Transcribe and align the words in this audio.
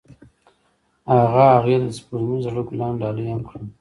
هغه 1.13 1.43
هغې 1.55 1.77
ته 1.81 1.85
د 1.91 1.95
سپوږمیز 1.97 2.41
زړه 2.45 2.61
ګلان 2.69 2.93
ډالۍ 3.01 3.25
هم 3.29 3.41
کړل. 3.47 3.65